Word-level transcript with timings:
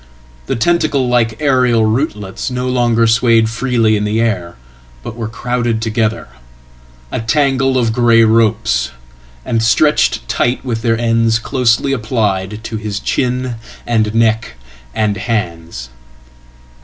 Thetentacle 0.47 1.07
like 1.07 1.39
aerial 1.39 1.85
rootlets 1.85 2.49
no 2.49 2.67
longer 2.67 3.05
swayed 3.05 3.51
freely 3.51 3.95
in 3.95 4.03
the 4.03 4.19
air, 4.19 4.55
but 5.03 5.15
werecrowded 5.15 5.79
together, 5.79 6.27
a 7.11 7.21
tangle 7.21 7.77
of 7.77 7.93
grey 7.93 8.23
ropes, 8.23 8.89
and 9.45 9.61
stretched 9.61 10.27
tight, 10.27 10.65
with 10.65 10.81
theirends 10.81 11.37
closely 11.37 11.93
applied 11.93 12.63
to 12.63 12.77
his 12.77 12.99
chin 12.99 13.57
and 13.85 14.15
neck 14.15 14.53
and 14.95 15.17
hands. 15.17 15.89